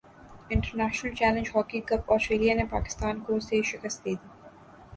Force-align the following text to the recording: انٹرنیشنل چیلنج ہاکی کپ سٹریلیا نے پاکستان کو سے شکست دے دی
انٹرنیشنل 0.53 1.13
چیلنج 1.15 1.49
ہاکی 1.55 1.79
کپ 1.89 2.01
سٹریلیا 2.21 2.55
نے 2.55 2.65
پاکستان 2.71 3.19
کو 3.25 3.39
سے 3.47 3.61
شکست 3.71 4.05
دے 4.05 4.13
دی 4.13 4.27